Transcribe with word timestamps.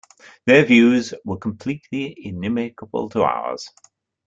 Their 0.47 0.65
views 0.65 1.13
were 1.23 1.37
completely 1.37 2.15
inimicable 2.25 3.09
to 3.11 3.21
ours. 3.21 3.69